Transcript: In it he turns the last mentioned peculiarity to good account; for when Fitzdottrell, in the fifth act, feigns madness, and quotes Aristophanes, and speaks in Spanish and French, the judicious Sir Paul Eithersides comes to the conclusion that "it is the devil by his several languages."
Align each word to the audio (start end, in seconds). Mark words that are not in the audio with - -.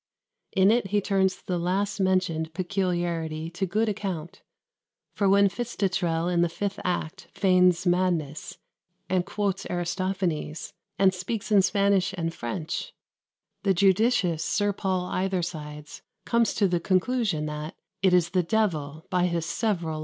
In 0.53 0.71
it 0.71 0.87
he 0.87 0.99
turns 0.99 1.43
the 1.43 1.59
last 1.59 1.99
mentioned 1.99 2.55
peculiarity 2.55 3.51
to 3.51 3.67
good 3.67 3.87
account; 3.87 4.41
for 5.13 5.29
when 5.29 5.47
Fitzdottrell, 5.47 6.27
in 6.27 6.41
the 6.41 6.49
fifth 6.49 6.79
act, 6.83 7.27
feigns 7.35 7.85
madness, 7.85 8.57
and 9.09 9.27
quotes 9.27 9.67
Aristophanes, 9.69 10.73
and 10.97 11.13
speaks 11.13 11.51
in 11.51 11.61
Spanish 11.61 12.13
and 12.17 12.33
French, 12.33 12.93
the 13.61 13.75
judicious 13.75 14.43
Sir 14.43 14.73
Paul 14.73 15.07
Eithersides 15.11 16.01
comes 16.25 16.55
to 16.55 16.67
the 16.67 16.79
conclusion 16.79 17.45
that 17.45 17.75
"it 18.01 18.11
is 18.11 18.31
the 18.31 18.41
devil 18.41 19.05
by 19.11 19.27
his 19.27 19.45
several 19.45 19.99
languages." 19.99 19.99